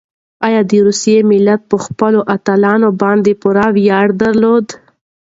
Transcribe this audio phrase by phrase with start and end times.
[0.47, 4.65] ایا د روسیې ملت په خپلو اتلانو باندې پوره ویاړ درلود؟